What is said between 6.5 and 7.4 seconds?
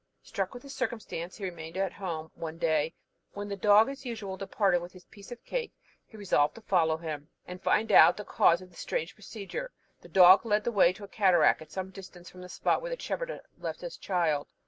to follow him,